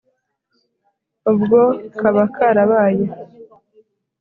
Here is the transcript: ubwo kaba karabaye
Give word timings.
ubwo 1.31 1.61
kaba 1.99 2.23
karabaye 2.35 3.05